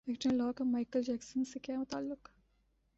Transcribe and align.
actor 0.07 0.29
ان 0.29 0.35
لا 0.35 0.51
کا 0.51 0.63
مائیکل 0.63 1.01
جیکسن 1.01 1.43
سے 1.45 1.59
کیا 1.59 1.75
تعلق 1.89 2.29